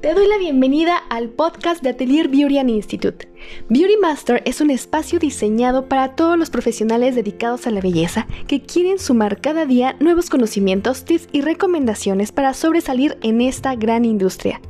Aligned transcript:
Te 0.00 0.14
doy 0.14 0.28
la 0.28 0.38
bienvenida 0.38 0.96
al 1.10 1.28
podcast 1.28 1.82
de 1.82 1.88
Atelier 1.88 2.28
Beauty 2.28 2.58
and 2.58 2.70
Institute. 2.70 3.28
Beauty 3.68 3.96
Master 3.96 4.40
es 4.44 4.60
un 4.60 4.70
espacio 4.70 5.18
diseñado 5.18 5.88
para 5.88 6.14
todos 6.14 6.38
los 6.38 6.50
profesionales 6.50 7.16
dedicados 7.16 7.66
a 7.66 7.72
la 7.72 7.80
belleza 7.80 8.28
que 8.46 8.62
quieren 8.62 9.00
sumar 9.00 9.40
cada 9.40 9.66
día 9.66 9.96
nuevos 9.98 10.30
conocimientos, 10.30 11.04
tips 11.04 11.28
y 11.32 11.40
recomendaciones 11.40 12.30
para 12.30 12.54
sobresalir 12.54 13.18
en 13.22 13.40
esta 13.40 13.74
gran 13.74 14.04
industria. 14.04 14.60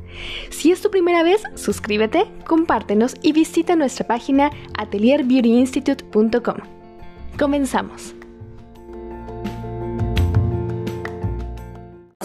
Si 0.48 0.72
es 0.72 0.80
tu 0.80 0.90
primera 0.90 1.22
vez, 1.22 1.42
suscríbete, 1.56 2.24
compártenos 2.46 3.14
y 3.20 3.32
visita 3.32 3.76
nuestra 3.76 4.06
página 4.06 4.50
atelierbeautyinstitute.com. 4.78 6.56
Comenzamos. 7.38 8.14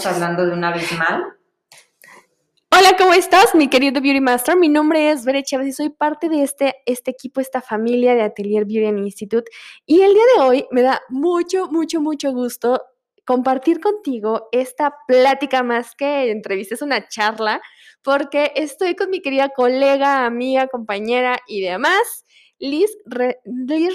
hablando 0.06 0.44
de 0.44 0.52
una 0.52 0.70
vez 0.70 0.92
mal 0.98 1.34
Hola, 2.76 2.96
¿cómo 2.98 3.12
estás, 3.12 3.54
mi 3.54 3.68
querido 3.68 4.00
Beauty 4.00 4.20
Master? 4.20 4.56
Mi 4.56 4.68
nombre 4.68 5.12
es 5.12 5.24
Bere 5.24 5.44
Chávez 5.44 5.68
y 5.68 5.72
soy 5.72 5.90
parte 5.90 6.28
de 6.28 6.42
este, 6.42 6.74
este 6.86 7.12
equipo, 7.12 7.40
esta 7.40 7.62
familia 7.62 8.16
de 8.16 8.22
Atelier 8.22 8.64
Beauty 8.64 8.88
Institute. 8.98 9.48
Y 9.86 10.00
el 10.00 10.12
día 10.12 10.22
de 10.34 10.42
hoy 10.42 10.66
me 10.72 10.82
da 10.82 11.00
mucho, 11.08 11.68
mucho, 11.68 12.00
mucho 12.00 12.32
gusto 12.32 12.82
compartir 13.24 13.78
contigo 13.78 14.48
esta 14.50 14.92
plática 15.06 15.62
más 15.62 15.94
que 15.94 16.32
entrevista, 16.32 16.74
es 16.74 16.82
una 16.82 17.06
charla, 17.06 17.62
porque 18.02 18.50
estoy 18.56 18.96
con 18.96 19.08
mi 19.08 19.22
querida 19.22 19.50
colega, 19.50 20.26
amiga, 20.26 20.66
compañera 20.66 21.38
y 21.46 21.60
demás, 21.60 22.26
Liz, 22.60 22.90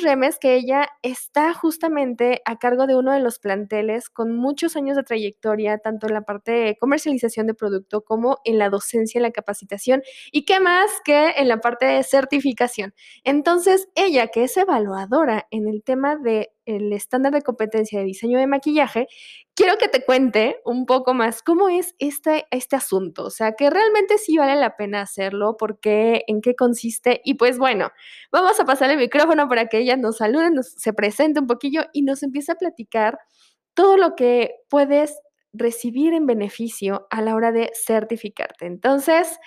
Remes, 0.04 0.38
que 0.38 0.56
ella 0.56 0.90
está 1.02 1.54
justamente 1.54 2.42
a 2.46 2.58
cargo 2.58 2.88
de 2.88 2.96
uno 2.96 3.14
de 3.14 3.20
los 3.22 3.40
planteles 3.40 4.10
con 4.10 4.36
muchos 4.36 4.76
años 4.76 4.98
de 4.98 5.04
trayectoria, 5.04 5.78
tanto 5.80 6.08
en 6.08 6.14
la 6.14 6.22
parte 6.24 6.52
de 6.52 6.78
comercialización 6.78 7.48
de 7.48 7.54
producto 7.54 8.02
como 8.04 8.40
en 8.44 8.58
la 8.60 8.70
docencia 8.70 9.20
y 9.20 9.22
la 9.22 9.32
capacitación, 9.32 10.04
y 10.32 10.44
qué 10.46 10.60
más 10.60 10.92
que 11.06 11.30
en 11.38 11.48
la 11.48 11.62
parte 11.62 11.86
de 11.86 12.04
certificación. 12.04 12.94
Entonces, 13.24 13.88
ella, 13.96 14.28
que 14.28 14.44
es 14.44 14.58
evaluadora 14.58 15.48
en 15.52 15.68
el 15.68 15.82
tema 15.82 16.18
de 16.18 16.52
el 16.70 16.94
estándar 16.94 17.34
de 17.34 17.42
competencia 17.42 18.00
de 18.00 18.06
diseño 18.06 18.40
de 18.40 18.48
maquillaje, 18.48 19.08
quiero 19.56 19.78
que 19.78 19.88
te 19.88 20.06
cuente 20.06 20.58
un 20.66 20.86
poco 20.86 21.14
más 21.14 21.42
cómo 21.42 21.68
es 21.70 21.96
este, 22.00 22.46
este 22.52 22.76
asunto, 22.76 23.26
o 23.26 23.30
sea, 23.30 23.54
que 23.54 23.70
realmente 23.70 24.18
sí 24.18 24.38
vale 24.38 24.56
la 24.56 24.76
pena 24.76 25.02
hacerlo, 25.02 25.58
porque 25.58 26.24
en 26.28 26.42
qué 26.42 26.56
consiste. 26.56 27.22
Y 27.24 27.36
pues 27.36 27.58
bueno, 27.58 27.90
vamos 28.32 28.60
a 28.60 28.66
pasar 28.66 28.90
el 28.92 28.98
micrófono 28.98 29.48
para 29.48 29.68
que 29.68 29.80
ella 29.80 29.98
nos 29.98 30.18
salude, 30.18 30.52
nos, 30.52 30.72
se 30.74 30.94
presente 30.94 31.40
un 31.40 31.48
poquillo 31.48 31.86
y 31.94 32.04
nos 32.04 32.24
empiece 32.24 32.52
a 32.52 32.56
platicar 32.56 33.18
todo 33.74 33.98
lo 33.98 34.16
que 34.16 34.56
puedes 34.70 35.20
recibir 35.54 36.14
en 36.14 36.26
beneficio 36.26 37.08
a 37.10 37.22
la 37.22 37.36
hora 37.36 37.52
de 37.52 37.72
certificarte. 37.74 38.66
Entonces, 38.66 39.40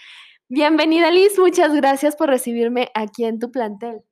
bienvenida 0.49 1.11
Liz, 1.11 1.39
muchas 1.39 1.73
gracias 1.75 2.17
por 2.17 2.29
recibirme 2.29 2.91
aquí 2.95 3.25
en 3.25 3.39
tu 3.39 3.51
plantel. 3.51 4.03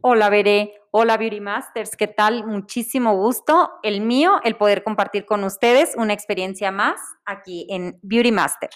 Hola, 0.00 0.28
Veré. 0.28 0.74
Hola, 0.96 1.16
Beauty 1.16 1.40
Masters. 1.40 1.96
¿Qué 1.96 2.06
tal? 2.06 2.46
Muchísimo 2.46 3.16
gusto. 3.16 3.80
El 3.82 4.00
mío, 4.00 4.40
el 4.44 4.56
poder 4.56 4.84
compartir 4.84 5.26
con 5.26 5.42
ustedes 5.42 5.94
una 5.96 6.12
experiencia 6.12 6.70
más 6.70 7.00
aquí 7.24 7.66
en 7.68 7.98
Beauty 8.02 8.30
Master. 8.30 8.70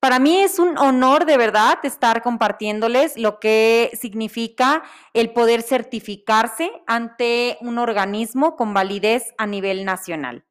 Para 0.00 0.18
mí 0.18 0.38
es 0.38 0.58
un 0.58 0.78
honor 0.78 1.26
de 1.26 1.36
verdad 1.36 1.78
estar 1.82 2.22
compartiéndoles 2.22 3.18
lo 3.18 3.38
que 3.38 3.90
significa 4.00 4.82
el 5.12 5.34
poder 5.34 5.60
certificarse 5.60 6.72
ante 6.86 7.58
un 7.60 7.76
organismo 7.76 8.56
con 8.56 8.72
validez 8.72 9.34
a 9.36 9.44
nivel 9.44 9.84
nacional. 9.84 10.46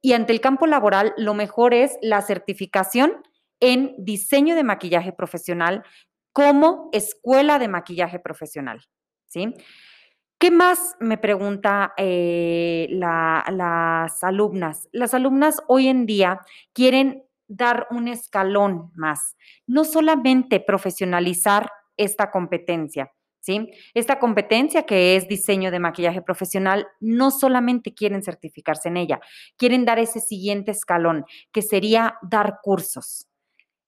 Y 0.01 0.15
ante 0.15 0.33
el 0.33 0.41
campo 0.41 0.67
laboral, 0.67 1.13
lo 1.19 1.35
mejor 1.35 1.75
es 1.75 1.99
la 2.01 2.23
certificación 2.23 3.23
en 3.61 3.95
diseño 3.99 4.55
de 4.55 4.65
maquillaje 4.65 5.13
profesional 5.13 5.85
como 6.35 6.91
escuela 6.93 7.59
de 7.61 7.69
maquillaje 7.69 8.19
profesional, 8.19 8.83
¿sí? 9.27 9.55
¿Qué 10.37 10.51
más 10.51 10.97
me 10.99 11.17
pregunta 11.17 11.95
eh, 11.97 12.89
las 12.91 14.23
alumnas? 14.25 14.89
Las 14.93 15.15
alumnas 15.15 15.63
hoy 15.69 15.87
en 15.87 16.07
día 16.07 16.41
quieren 16.73 17.23
dar 17.47 17.87
un 17.91 18.09
escalón 18.09 18.91
más, 18.97 19.37
no 19.67 19.85
solamente 19.85 20.59
profesionalizar 20.59 21.71
esta 21.97 22.33
competencia, 22.33 23.13
¿sí? 23.41 23.71
Esta 23.95 24.19
competencia 24.19 24.87
que 24.87 25.15
es 25.15 25.29
diseño 25.29 25.71
de 25.71 25.79
maquillaje 25.79 26.21
profesional, 26.21 26.89
no 26.99 27.31
solamente 27.31 27.95
quieren 27.95 28.25
certificarse 28.25 28.89
en 28.89 28.97
ella, 28.97 29.21
quieren 29.57 29.85
dar 29.85 30.01
ese 30.01 30.19
siguiente 30.19 30.73
escalón, 30.73 31.27
que 31.53 31.63
sería 31.63 32.17
dar 32.23 32.59
cursos. 32.61 33.29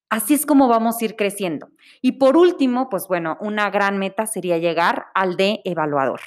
Así 0.09 0.33
es 0.33 0.45
como 0.45 0.67
vamos 0.69 1.01
a 1.01 1.05
ir 1.05 1.15
creciendo. 1.15 1.69
Y 2.01 2.13
por 2.13 2.37
último, 2.37 2.89
pues 2.89 3.07
bueno, 3.07 3.37
una 3.41 3.69
gran 3.69 3.97
meta 3.97 4.25
sería 4.25 4.57
llegar 4.57 5.07
al 5.13 5.35
de 5.35 5.59
evaluador. 5.65 6.21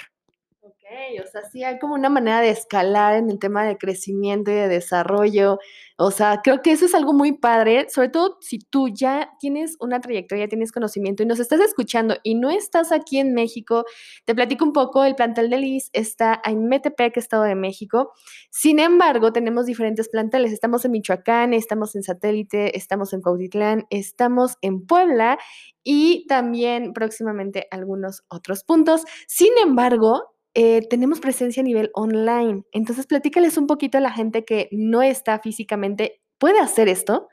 O 1.23 1.27
sea, 1.27 1.43
sí 1.49 1.63
hay 1.63 1.79
como 1.79 1.93
una 1.93 2.09
manera 2.09 2.41
de 2.41 2.49
escalar 2.49 3.15
en 3.15 3.29
el 3.29 3.39
tema 3.39 3.63
de 3.65 3.77
crecimiento 3.77 4.51
y 4.51 4.55
de 4.55 4.67
desarrollo 4.67 5.57
o 6.03 6.09
sea, 6.09 6.41
creo 6.43 6.63
que 6.63 6.71
eso 6.71 6.85
es 6.87 6.95
algo 6.95 7.13
muy 7.13 7.31
padre, 7.31 7.87
sobre 7.89 8.09
todo 8.09 8.39
si 8.41 8.57
tú 8.57 8.87
ya 8.87 9.33
tienes 9.39 9.77
una 9.79 10.01
trayectoria, 10.01 10.47
tienes 10.47 10.71
conocimiento 10.71 11.21
y 11.21 11.27
nos 11.27 11.39
estás 11.39 11.59
escuchando 11.59 12.15
y 12.23 12.33
no 12.33 12.49
estás 12.49 12.91
aquí 12.91 13.19
en 13.19 13.35
México. 13.35 13.85
Te 14.25 14.33
platico 14.33 14.65
un 14.65 14.73
poco, 14.73 15.03
el 15.03 15.13
plantel 15.13 15.51
de 15.51 15.59
Liz 15.59 15.91
está 15.93 16.41
en 16.43 16.67
Metepec, 16.67 17.15
Estado 17.17 17.43
de 17.43 17.53
México. 17.53 18.13
Sin 18.49 18.79
embargo, 18.79 19.31
tenemos 19.31 19.67
diferentes 19.67 20.09
planteles. 20.09 20.51
Estamos 20.51 20.83
en 20.85 20.91
Michoacán, 20.91 21.53
estamos 21.53 21.95
en 21.95 22.01
Satélite, 22.01 22.75
estamos 22.75 23.13
en 23.13 23.21
Cuautitlán, 23.21 23.85
estamos 23.91 24.55
en 24.63 24.87
Puebla 24.87 25.37
y 25.83 26.25
también 26.25 26.93
próximamente 26.93 27.67
algunos 27.69 28.23
otros 28.27 28.63
puntos. 28.63 29.03
Sin 29.27 29.51
embargo, 29.63 30.31
eh, 30.53 30.87
tenemos 30.89 31.19
presencia 31.19 31.61
a 31.61 31.63
nivel 31.63 31.91
online. 31.93 32.63
Entonces, 32.71 33.07
platícales 33.07 33.57
un 33.57 33.67
poquito 33.67 33.97
a 33.97 34.01
la 34.01 34.11
gente 34.11 34.43
que 34.43 34.67
no 34.71 35.01
está 35.01 35.39
físicamente. 35.39 36.21
¿Puede 36.37 36.59
hacer 36.59 36.89
esto? 36.89 37.29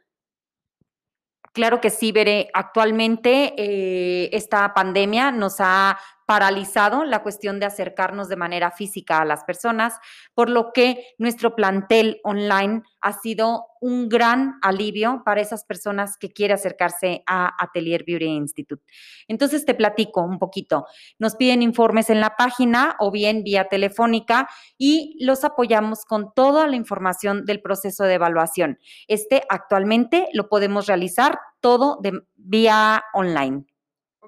Claro 1.53 1.81
que 1.81 1.91
sí, 1.91 2.13
Veré. 2.13 2.49
Actualmente 2.55 3.55
eh, 3.57 4.31
esta 4.33 4.73
pandemia 4.75 5.33
nos 5.33 5.57
ha 5.59 5.99
paralizado 6.29 7.05
la 7.05 7.23
cuestión 7.23 7.59
de 7.59 7.65
acercarnos 7.65 8.29
de 8.29 8.37
manera 8.37 8.71
física 8.71 9.19
a 9.19 9.25
las 9.25 9.45
personas, 9.45 9.99
por 10.35 10.51
lo 10.51 10.75
que 10.75 11.15
nuestro 11.17 11.57
plantel 11.57 12.21
online 12.23 12.83
ha 13.01 13.15
sido 13.15 13.65
un 13.81 14.11
gran 14.11 14.59
alivio 14.61 15.23
para 15.25 15.41
esas 15.41 15.65
personas 15.65 16.19
que 16.19 16.29
quieren 16.29 16.57
acercarse 16.57 17.23
a 17.27 17.55
Atelier 17.59 18.05
Beauty 18.07 18.27
Institute. 18.27 18.85
Entonces 19.27 19.65
te 19.65 19.73
platico 19.73 20.21
un 20.21 20.39
poquito. 20.39 20.85
Nos 21.19 21.35
piden 21.35 21.63
informes 21.63 22.11
en 22.11 22.21
la 22.21 22.37
página 22.37 22.97
o 22.99 23.11
bien 23.11 23.43
vía 23.43 23.69
telefónica 23.71 24.51
y 24.77 25.17
los 25.25 25.45
apoyamos 25.45 26.05
con 26.05 26.35
toda 26.35 26.67
la 26.67 26.77
información 26.77 27.47
del 27.47 27.63
proceso 27.63 28.05
de 28.05 28.15
evaluación. 28.15 28.79
Este 29.07 29.45
actualmente 29.49 30.29
lo 30.35 30.51
podemos 30.51 30.87
realizar 30.87 31.39
todo 31.63 31.99
de 32.03 32.21
vía 32.37 33.03
online. 33.15 33.65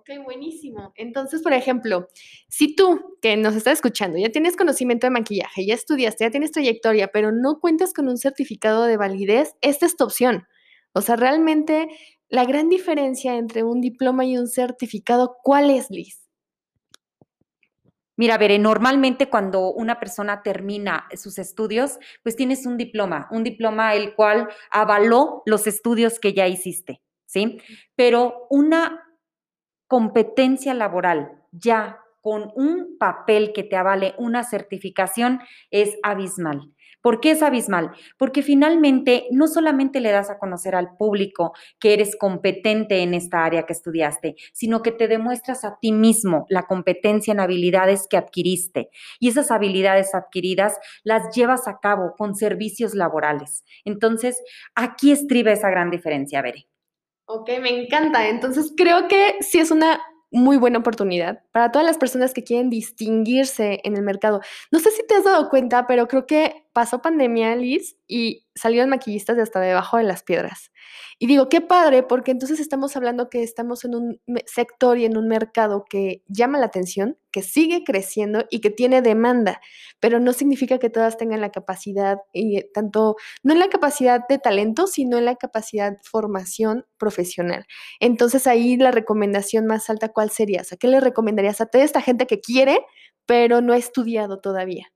Ok, 0.01 0.25
buenísimo. 0.25 0.95
Entonces, 0.97 1.43
por 1.43 1.53
ejemplo, 1.53 2.09
si 2.49 2.75
tú 2.75 3.19
que 3.21 3.37
nos 3.37 3.55
estás 3.55 3.75
escuchando 3.75 4.17
ya 4.17 4.31
tienes 4.31 4.57
conocimiento 4.57 5.07
de 5.07 5.11
maquillaje, 5.11 5.67
ya 5.67 5.75
estudiaste, 5.75 6.25
ya 6.25 6.31
tienes 6.31 6.53
trayectoria, 6.53 7.09
pero 7.09 7.33
no 7.33 7.61
cuentas 7.61 7.93
con 7.93 8.09
un 8.09 8.17
certificado 8.17 8.85
de 8.85 8.97
validez, 8.97 9.57
esta 9.61 9.85
es 9.85 9.97
tu 9.97 10.05
opción. 10.05 10.47
O 10.95 11.03
sea, 11.03 11.17
realmente 11.17 11.89
la 12.31 12.47
gran 12.47 12.71
diferencia 12.71 13.37
entre 13.37 13.63
un 13.63 13.83
diploma 13.83 14.25
y 14.25 14.39
un 14.39 14.49
certificado, 14.49 15.37
¿cuál 15.43 15.69
es, 15.69 15.91
Liz? 15.91 16.31
Mira, 18.17 18.39
veré, 18.39 18.59
normalmente 18.59 19.29
cuando 19.29 19.71
una 19.71 20.01
persona 20.01 20.43
termina 20.43 21.09
sus 21.15 21.39
estudios, 21.39 21.99
pues 22.23 22.37
tienes 22.37 22.65
un 22.65 22.79
diploma, 22.79 23.29
un 23.31 23.45
diploma 23.45 23.95
el 23.95 24.15
cual 24.15 24.49
avaló 24.71 25.43
los 25.45 25.67
estudios 25.67 26.19
que 26.19 26.33
ya 26.33 26.49
hiciste, 26.49 27.03
¿sí? 27.27 27.59
Pero 27.97 28.47
una 28.49 29.10
competencia 29.91 30.73
laboral 30.73 31.33
ya 31.51 31.99
con 32.21 32.53
un 32.55 32.97
papel 32.97 33.53
que 33.53 33.65
te 33.65 33.75
avale 33.75 34.15
una 34.19 34.45
certificación 34.45 35.41
es 35.73 35.99
abismal. 36.05 36.71
¿Por 37.03 37.21
qué 37.21 37.33
es 37.33 37.43
abismal? 37.43 37.91
Porque 38.17 38.43
finalmente 38.43 39.27
no 39.33 39.49
solamente 39.49 39.99
le 39.99 40.13
das 40.13 40.31
a 40.31 40.39
conocer 40.39 40.77
al 40.77 40.97
público 40.97 41.55
que 41.81 41.93
eres 41.93 42.15
competente 42.15 43.03
en 43.03 43.15
esta 43.15 43.45
área 43.45 43.67
que 43.67 43.73
estudiaste, 43.73 44.37
sino 44.53 44.81
que 44.81 44.93
te 44.93 45.09
demuestras 45.09 45.65
a 45.65 45.79
ti 45.81 45.91
mismo 45.91 46.47
la 46.51 46.69
competencia 46.69 47.33
en 47.33 47.41
habilidades 47.41 48.07
que 48.09 48.17
adquiriste. 48.17 48.91
Y 49.19 49.29
esas 49.29 49.51
habilidades 49.51 50.15
adquiridas 50.15 50.79
las 51.03 51.35
llevas 51.35 51.67
a 51.67 51.81
cabo 51.81 52.15
con 52.17 52.37
servicios 52.37 52.95
laborales. 52.95 53.65
Entonces, 53.85 54.41
aquí 54.77 55.11
estriba 55.11 55.51
esa 55.51 55.69
gran 55.69 55.91
diferencia, 55.91 56.43
Bere. 56.43 56.70
Ok, 57.33 57.49
me 57.61 57.71
encanta. 57.71 58.29
Entonces 58.29 58.73
creo 58.77 59.07
que 59.07 59.37
sí 59.41 59.61
es 59.61 59.71
una 59.71 60.01
muy 60.33 60.57
buena 60.57 60.79
oportunidad 60.79 61.43
para 61.53 61.71
todas 61.71 61.87
las 61.87 61.97
personas 61.97 62.35
que 62.35 62.43
quieren 62.43 62.71
distinguirse 62.71 63.81
en 63.85 63.97
el 63.97 64.03
mercado. 64.03 64.41
No 64.73 64.81
sé 64.81 64.91
si 64.91 65.07
te 65.07 65.15
has 65.15 65.25
dado 65.25 65.49
cuenta, 65.49 65.87
pero 65.87 66.09
creo 66.09 66.27
que 66.27 66.67
pasó 66.73 67.03
pandemia, 67.03 67.55
Liz, 67.57 67.97
y 68.07 68.47
salieron 68.55 68.91
maquillistas 68.91 69.37
de 69.37 69.43
hasta 69.43 69.61
debajo 69.61 69.97
de 69.97 70.05
las 70.05 70.23
piedras. 70.23 70.71
Y 71.19 71.27
digo, 71.27 71.49
qué 71.49 71.61
padre, 71.61 72.03
porque 72.03 72.31
entonces 72.31 72.61
estamos 72.61 72.97
hablando 72.97 73.29
que 73.29 73.43
estamos 73.43 73.85
en 73.85 73.95
un 73.95 74.21
sector 74.47 74.97
y 74.99 75.05
en 75.05 75.17
un 75.17 75.29
mercado 75.29 75.85
que 75.89 76.23
llama 76.29 76.59
la 76.59 76.67
atención, 76.67 77.19
que 77.31 77.43
sigue 77.43 77.85
creciendo 77.85 78.47
y 78.51 78.61
que 78.61 78.71
tiene 78.71 79.03
demanda, 79.03 79.61
pero 80.01 80.19
no 80.19 80.33
significa 80.33 80.79
que 80.79 80.91
todas 80.91 81.17
tengan 81.17 81.41
la 81.41 81.51
capacidad, 81.51 82.19
y 82.33 82.63
tanto, 82.73 83.17
no 83.43 83.53
en 83.53 83.59
la 83.59 83.69
capacidad 83.69 84.27
de 84.29 84.39
talento, 84.39 84.87
sino 84.87 85.19
en 85.19 85.27
la 85.27 85.37
capacidad 85.37 85.93
de 85.93 85.99
formación 86.03 86.87
profesional. 86.97 87.67
Entonces 88.01 88.47
ahí 88.47 88.77
la 88.77 88.91
recomendación 88.91 89.67
más 89.67 89.91
alta, 89.91 90.09
¿cuál 90.09 90.31
sería? 90.31 90.63
O 90.63 90.77
¿qué 90.79 90.89
le 90.89 91.01
recomendarías 91.01 91.61
a 91.61 91.67
toda 91.67 91.85
esta 91.85 92.01
gente 92.01 92.27
que 92.27 92.41
quiere, 92.41 92.81
pero 93.27 93.61
no 93.61 93.73
ha 93.73 93.77
estudiado 93.77 94.41
todavía? 94.41 94.91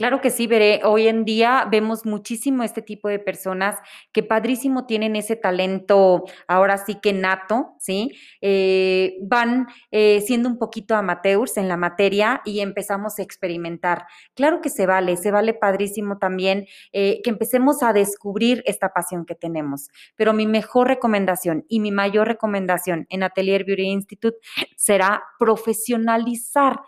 Claro 0.00 0.22
que 0.22 0.30
sí, 0.30 0.46
veré. 0.46 0.80
Hoy 0.82 1.08
en 1.08 1.26
día 1.26 1.68
vemos 1.70 2.06
muchísimo 2.06 2.62
este 2.62 2.80
tipo 2.80 3.06
de 3.10 3.18
personas 3.18 3.76
que 4.12 4.22
padrísimo 4.22 4.86
tienen 4.86 5.14
ese 5.14 5.36
talento, 5.36 6.24
ahora 6.48 6.78
sí 6.78 6.94
que 6.94 7.12
nato, 7.12 7.74
¿sí? 7.78 8.12
Eh, 8.40 9.18
van 9.20 9.66
eh, 9.90 10.22
siendo 10.22 10.48
un 10.48 10.56
poquito 10.56 10.96
amateurs 10.96 11.58
en 11.58 11.68
la 11.68 11.76
materia 11.76 12.40
y 12.46 12.60
empezamos 12.60 13.18
a 13.18 13.22
experimentar. 13.22 14.06
Claro 14.32 14.62
que 14.62 14.70
se 14.70 14.86
vale, 14.86 15.18
se 15.18 15.32
vale 15.32 15.52
padrísimo 15.52 16.16
también 16.16 16.66
eh, 16.94 17.20
que 17.22 17.28
empecemos 17.28 17.82
a 17.82 17.92
descubrir 17.92 18.62
esta 18.64 18.94
pasión 18.94 19.26
que 19.26 19.34
tenemos. 19.34 19.90
Pero 20.16 20.32
mi 20.32 20.46
mejor 20.46 20.88
recomendación 20.88 21.66
y 21.68 21.78
mi 21.80 21.90
mayor 21.90 22.26
recomendación 22.26 23.04
en 23.10 23.22
Atelier 23.22 23.64
Beauty 23.66 23.82
Institute 23.82 24.38
será 24.76 25.22
profesionalizar 25.38 26.80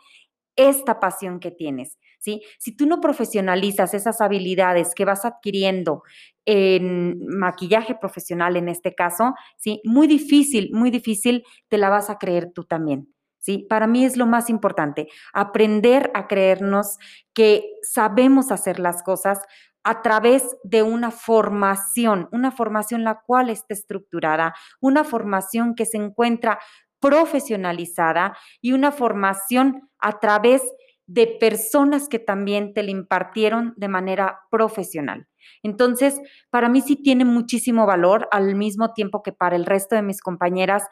esta 0.56 0.98
pasión 0.98 1.40
que 1.40 1.50
tienes. 1.50 1.98
Si 2.22 2.76
tú 2.76 2.86
no 2.86 3.00
profesionalizas 3.00 3.94
esas 3.94 4.20
habilidades 4.20 4.94
que 4.94 5.04
vas 5.04 5.24
adquiriendo 5.24 6.02
en 6.44 7.18
maquillaje 7.26 7.94
profesional 7.94 8.56
en 8.56 8.68
este 8.68 8.94
caso, 8.94 9.34
¿sí? 9.56 9.80
Muy 9.84 10.06
difícil, 10.06 10.70
muy 10.72 10.90
difícil 10.90 11.44
te 11.68 11.78
la 11.78 11.88
vas 11.88 12.10
a 12.10 12.18
creer 12.18 12.52
tú 12.52 12.64
también. 12.64 13.08
¿Sí? 13.38 13.66
Para 13.68 13.88
mí 13.88 14.04
es 14.04 14.16
lo 14.16 14.26
más 14.26 14.48
importante, 14.48 15.08
aprender 15.32 16.12
a 16.14 16.28
creernos 16.28 16.98
que 17.34 17.64
sabemos 17.82 18.52
hacer 18.52 18.78
las 18.78 19.02
cosas 19.02 19.40
a 19.82 20.00
través 20.00 20.56
de 20.62 20.84
una 20.84 21.10
formación, 21.10 22.28
una 22.30 22.52
formación 22.52 23.02
la 23.02 23.20
cual 23.26 23.50
esté 23.50 23.74
estructurada, 23.74 24.54
una 24.80 25.02
formación 25.02 25.74
que 25.74 25.86
se 25.86 25.96
encuentra 25.96 26.60
profesionalizada 27.00 28.36
y 28.60 28.72
una 28.72 28.92
formación 28.92 29.90
a 29.98 30.20
través 30.20 30.62
de 31.06 31.26
personas 31.26 32.08
que 32.08 32.18
también 32.18 32.74
te 32.74 32.82
la 32.82 32.90
impartieron 32.90 33.74
de 33.76 33.88
manera 33.88 34.40
profesional. 34.50 35.26
Entonces, 35.62 36.20
para 36.50 36.68
mí 36.68 36.80
sí 36.80 36.96
tiene 36.96 37.24
muchísimo 37.24 37.86
valor, 37.86 38.28
al 38.30 38.54
mismo 38.54 38.92
tiempo 38.92 39.22
que 39.22 39.32
para 39.32 39.56
el 39.56 39.66
resto 39.66 39.94
de 39.94 40.02
mis 40.02 40.20
compañeras, 40.20 40.86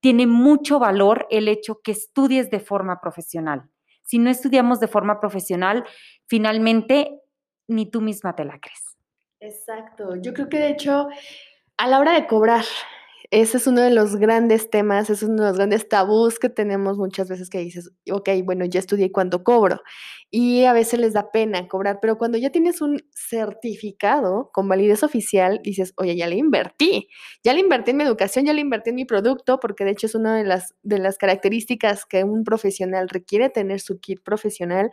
tiene 0.00 0.26
mucho 0.26 0.78
valor 0.78 1.26
el 1.30 1.48
hecho 1.48 1.80
que 1.82 1.92
estudies 1.92 2.50
de 2.50 2.60
forma 2.60 3.00
profesional. 3.00 3.70
Si 4.02 4.18
no 4.18 4.30
estudiamos 4.30 4.80
de 4.80 4.88
forma 4.88 5.18
profesional, 5.18 5.84
finalmente 6.26 7.20
ni 7.66 7.90
tú 7.90 8.00
misma 8.00 8.36
te 8.36 8.44
la 8.44 8.58
crees. 8.60 8.96
Exacto. 9.40 10.16
Yo 10.16 10.34
creo 10.34 10.48
que 10.48 10.58
de 10.58 10.68
hecho, 10.68 11.08
a 11.76 11.88
la 11.88 11.98
hora 11.98 12.12
de 12.12 12.26
cobrar, 12.26 12.64
ese 13.34 13.56
es 13.56 13.66
uno 13.66 13.80
de 13.80 13.90
los 13.90 14.14
grandes 14.14 14.70
temas, 14.70 15.10
es 15.10 15.24
uno 15.24 15.42
de 15.42 15.48
los 15.48 15.56
grandes 15.56 15.88
tabús 15.88 16.38
que 16.38 16.48
tenemos 16.48 16.98
muchas 16.98 17.28
veces 17.28 17.50
que 17.50 17.58
dices, 17.58 17.90
ok, 18.08 18.28
bueno, 18.44 18.64
ya 18.64 18.78
estudié 18.78 19.10
cuánto 19.10 19.42
cobro. 19.42 19.80
Y 20.30 20.64
a 20.64 20.72
veces 20.72 21.00
les 21.00 21.14
da 21.14 21.32
pena 21.32 21.66
cobrar, 21.66 21.98
pero 22.00 22.16
cuando 22.16 22.38
ya 22.38 22.50
tienes 22.50 22.80
un 22.80 23.02
certificado 23.12 24.50
con 24.52 24.68
validez 24.68 25.02
oficial, 25.02 25.60
dices, 25.64 25.94
oye, 25.96 26.14
ya 26.16 26.28
le 26.28 26.36
invertí, 26.36 27.08
ya 27.42 27.54
le 27.54 27.60
invertí 27.60 27.90
en 27.90 27.96
mi 27.96 28.04
educación, 28.04 28.44
ya 28.44 28.52
le 28.52 28.60
invertí 28.60 28.90
en 28.90 28.96
mi 28.96 29.04
producto, 29.04 29.58
porque 29.58 29.84
de 29.84 29.90
hecho 29.90 30.06
es 30.06 30.14
una 30.14 30.36
de 30.36 30.44
las, 30.44 30.74
de 30.82 30.98
las 30.98 31.18
características 31.18 32.06
que 32.06 32.22
un 32.22 32.44
profesional 32.44 33.08
requiere 33.08 33.48
tener 33.50 33.80
su 33.80 33.98
kit 33.98 34.22
profesional 34.22 34.90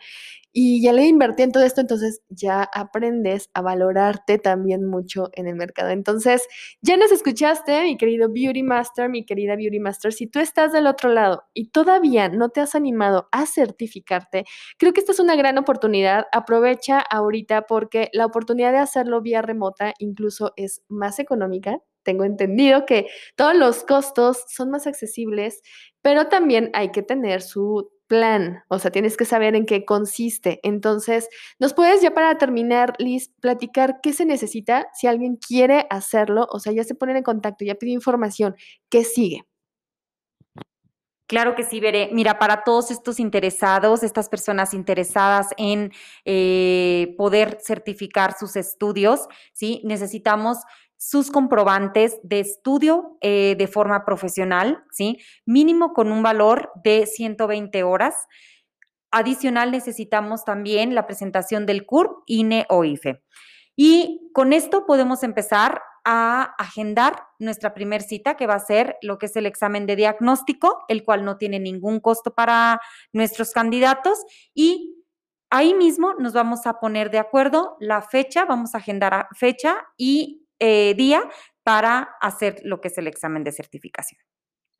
y 0.54 0.82
ya 0.82 0.94
le 0.94 1.06
invertí 1.08 1.44
en 1.44 1.52
todo 1.52 1.64
esto, 1.64 1.82
entonces 1.82 2.22
ya 2.30 2.64
aprendes 2.74 3.50
a 3.54 3.62
valorarte 3.62 4.38
también 4.38 4.86
mucho 4.86 5.30
en 5.34 5.48
el 5.48 5.56
mercado. 5.56 5.92
Entonces, 5.92 6.48
ya 6.82 6.98
nos 6.98 7.12
escuchaste, 7.12 7.84
mi 7.84 7.98
querido 7.98 8.31
Beauty 8.32 8.64
Master, 8.64 9.10
mi 9.10 9.26
querida 9.26 9.56
Beauty 9.56 9.80
Master. 9.80 10.14
Si 10.14 10.28
tú 10.28 10.40
estás 10.40 10.72
del 10.72 10.88
otro 10.88 11.10
lado 11.10 11.44
y 11.54 11.70
todavía 11.70 12.30
no 12.30 12.50
te 12.50 12.62
has 12.62 12.76
animado 12.76 13.28
a 13.32 13.46
certificarte, 13.46 14.46
creo 14.78 14.94
que 14.94 15.02
esta 15.02 15.12
es 15.12 15.20
una 15.20 15.36
gran 15.36 15.58
oportunidad. 15.58 16.26
Aprovecha 16.32 17.00
ahorita 17.00 17.64
porque 17.64 18.10
la 18.14 18.26
oportunidad 18.26 18.72
de 18.72 18.80
hacerlo 18.80 19.22
vía 19.22 19.42
remota 19.42 19.94
incluso 20.00 20.54
es 20.56 20.84
más 20.88 21.20
económica. 21.20 21.80
Tengo 22.04 22.24
entendido 22.24 22.86
que 22.86 23.08
todos 23.36 23.56
los 23.56 23.84
costos 23.84 24.44
son 24.48 24.72
más 24.72 24.88
accesibles, 24.88 25.62
pero 26.02 26.28
también 26.28 26.72
hay 26.74 26.92
que 26.92 27.04
tener 27.04 27.42
su 27.42 27.92
plan, 28.12 28.62
o 28.68 28.78
sea, 28.78 28.92
tienes 28.92 29.16
que 29.16 29.24
saber 29.24 29.56
en 29.56 29.66
qué 29.66 29.86
consiste. 29.86 30.60
Entonces, 30.64 31.30
¿nos 31.60 31.74
puedes 31.74 32.02
ya 32.02 32.14
para 32.14 32.38
terminar, 32.38 32.94
Liz, 33.00 33.32
platicar 33.40 34.02
qué 34.04 34.12
se 34.12 34.26
necesita 34.26 34.90
si 34.94 35.08
alguien 35.08 35.38
quiere 35.38 35.88
hacerlo? 35.90 36.46
O 36.52 36.60
sea, 36.60 36.74
ya 36.74 36.84
se 36.84 36.94
ponen 36.94 37.16
en 37.16 37.24
contacto, 37.24 37.64
ya 37.64 37.76
pide 37.76 37.92
información, 37.92 38.58
¿qué 38.90 39.06
sigue? 39.06 39.46
Claro 41.26 41.56
que 41.56 41.64
sí, 41.64 41.80
veré. 41.80 42.10
Mira, 42.12 42.38
para 42.38 42.66
todos 42.66 42.92
estos 42.92 43.18
interesados, 43.18 44.04
estas 44.04 44.28
personas 44.28 44.74
interesadas 44.74 45.52
en 45.56 45.94
eh, 46.26 47.16
poder 47.18 47.60
certificar 47.62 48.38
sus 48.38 48.58
estudios, 48.58 49.22
¿sí? 49.54 49.80
Necesitamos 49.86 50.58
sus 51.04 51.32
comprobantes 51.32 52.20
de 52.22 52.42
estudio 52.42 53.18
eh, 53.22 53.56
de 53.58 53.66
forma 53.66 54.06
profesional, 54.06 54.84
¿sí? 54.92 55.18
Mínimo 55.48 55.94
con 55.94 56.12
un 56.12 56.22
valor 56.22 56.72
de 56.84 57.08
120 57.08 57.82
horas. 57.82 58.28
Adicional, 59.10 59.72
necesitamos 59.72 60.46
también 60.46 60.94
la 60.94 61.08
presentación 61.08 61.66
del 61.66 61.88
CURP, 61.88 62.20
INE 62.28 62.68
o 62.70 62.84
IFE. 62.84 63.24
Y 63.76 64.30
con 64.32 64.54
esto 64.54 64.86
podemos 64.86 65.24
empezar 65.24 65.82
a 66.06 66.54
agendar 66.60 67.24
nuestra 67.40 67.74
primer 67.74 68.04
cita, 68.04 68.38
que 68.38 68.46
va 68.46 68.54
a 68.54 68.60
ser 68.60 68.98
lo 69.02 69.18
que 69.18 69.26
es 69.26 69.36
el 69.36 69.48
examen 69.48 69.88
de 69.88 69.96
diagnóstico, 69.96 70.86
el 70.88 71.04
cual 71.04 71.26
no 71.26 71.38
tiene 71.38 71.60
ningún 71.60 72.00
costo 72.00 72.36
para 72.36 72.80
nuestros 73.12 73.54
candidatos. 73.54 74.20
Y 74.54 75.04
ahí 75.50 75.74
mismo 75.74 76.14
nos 76.14 76.34
vamos 76.34 76.68
a 76.68 76.80
poner 76.80 77.10
de 77.10 77.18
acuerdo 77.18 77.76
la 77.80 78.04
fecha, 78.04 78.46
vamos 78.46 78.76
a 78.76 78.78
agendar 78.78 79.30
fecha 79.36 79.84
y 79.98 80.41
eh, 80.62 80.94
día 80.96 81.24
para 81.64 82.16
hacer 82.22 82.62
lo 82.64 82.80
que 82.82 82.90
es 82.90 82.98
el 82.98 83.08
examen 83.08 83.44
de 83.44 83.52
certificación. 83.52 84.22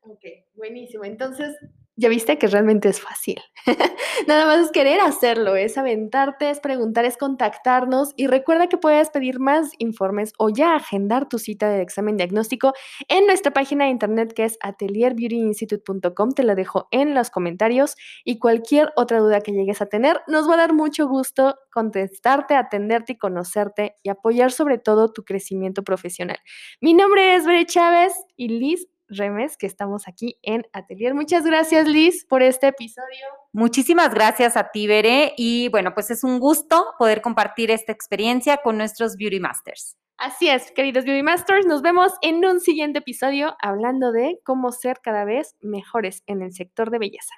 Ok, 0.00 0.24
buenísimo. 0.54 1.04
Entonces, 1.04 1.54
ya 1.96 2.08
viste 2.08 2.38
que 2.38 2.46
realmente 2.46 2.88
es 2.88 3.00
fácil. 3.00 3.40
Nada 4.26 4.46
más 4.46 4.66
es 4.66 4.70
querer 4.70 5.00
hacerlo, 5.00 5.56
es 5.56 5.76
aventarte, 5.76 6.50
es 6.50 6.60
preguntar, 6.60 7.04
es 7.04 7.16
contactarnos 7.16 8.12
y 8.16 8.26
recuerda 8.28 8.68
que 8.68 8.78
puedes 8.78 9.10
pedir 9.10 9.40
más 9.40 9.70
informes 9.78 10.32
o 10.38 10.48
ya 10.48 10.74
agendar 10.74 11.28
tu 11.28 11.38
cita 11.38 11.68
de 11.68 11.82
examen 11.82 12.16
diagnóstico 12.16 12.72
en 13.08 13.26
nuestra 13.26 13.52
página 13.52 13.84
de 13.84 13.90
internet 13.90 14.32
que 14.32 14.44
es 14.44 14.58
atelierbeautyinstitute.com. 14.62 16.32
Te 16.32 16.44
la 16.44 16.54
dejo 16.54 16.88
en 16.90 17.14
los 17.14 17.30
comentarios 17.30 17.96
y 18.24 18.38
cualquier 18.38 18.90
otra 18.96 19.18
duda 19.18 19.40
que 19.40 19.52
llegues 19.52 19.82
a 19.82 19.86
tener, 19.86 20.20
nos 20.26 20.48
va 20.48 20.54
a 20.54 20.58
dar 20.58 20.72
mucho 20.72 21.06
gusto 21.06 21.56
contestarte, 21.72 22.54
atenderte 22.54 23.12
y 23.12 23.18
conocerte 23.18 23.96
y 24.02 24.08
apoyar 24.08 24.52
sobre 24.52 24.78
todo 24.78 25.12
tu 25.12 25.24
crecimiento 25.24 25.82
profesional. 25.82 26.38
Mi 26.80 26.94
nombre 26.94 27.34
es 27.34 27.44
Bere 27.44 27.66
Chávez 27.66 28.12
y 28.36 28.48
Liz 28.48 28.88
Remes, 29.16 29.56
que 29.56 29.66
estamos 29.66 30.08
aquí 30.08 30.38
en 30.42 30.64
Atelier. 30.72 31.14
Muchas 31.14 31.44
gracias, 31.44 31.86
Liz, 31.86 32.24
por 32.24 32.42
este 32.42 32.68
episodio. 32.68 33.26
Muchísimas 33.52 34.12
gracias 34.12 34.56
a 34.56 34.70
ti, 34.70 34.86
Veré. 34.86 35.32
Y 35.36 35.68
bueno, 35.68 35.94
pues 35.94 36.10
es 36.10 36.24
un 36.24 36.38
gusto 36.38 36.94
poder 36.98 37.22
compartir 37.22 37.70
esta 37.70 37.92
experiencia 37.92 38.58
con 38.58 38.76
nuestros 38.78 39.16
Beauty 39.16 39.40
Masters. 39.40 39.96
Así 40.18 40.48
es, 40.48 40.70
queridos 40.70 41.04
Beauty 41.04 41.24
Masters, 41.24 41.66
nos 41.66 41.82
vemos 41.82 42.12
en 42.22 42.44
un 42.44 42.60
siguiente 42.60 43.00
episodio 43.00 43.56
hablando 43.60 44.12
de 44.12 44.38
cómo 44.44 44.70
ser 44.70 45.00
cada 45.02 45.24
vez 45.24 45.56
mejores 45.60 46.22
en 46.26 46.42
el 46.42 46.52
sector 46.52 46.90
de 46.90 46.98
belleza. 47.00 47.34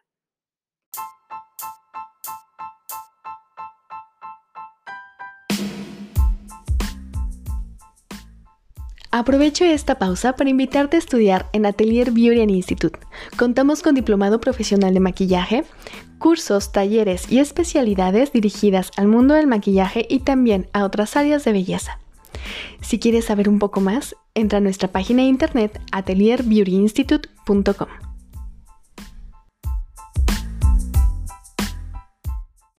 Aprovecho 9.16 9.64
esta 9.64 10.00
pausa 10.00 10.34
para 10.34 10.50
invitarte 10.50 10.96
a 10.96 10.98
estudiar 10.98 11.48
en 11.52 11.66
Atelier 11.66 12.10
Beauty 12.10 12.52
Institute. 12.52 12.98
Contamos 13.36 13.80
con 13.80 13.94
diplomado 13.94 14.40
profesional 14.40 14.92
de 14.92 14.98
maquillaje, 14.98 15.62
cursos, 16.18 16.72
talleres 16.72 17.30
y 17.30 17.38
especialidades 17.38 18.32
dirigidas 18.32 18.90
al 18.96 19.06
mundo 19.06 19.34
del 19.34 19.46
maquillaje 19.46 20.04
y 20.10 20.18
también 20.18 20.66
a 20.72 20.84
otras 20.84 21.16
áreas 21.16 21.44
de 21.44 21.52
belleza. 21.52 22.00
Si 22.80 22.98
quieres 22.98 23.26
saber 23.26 23.48
un 23.48 23.60
poco 23.60 23.80
más, 23.80 24.16
entra 24.34 24.58
a 24.58 24.60
nuestra 24.60 24.88
página 24.88 25.22
de 25.22 25.28
internet 25.28 25.80
atelierbeautyinstitute.com. 25.92 28.13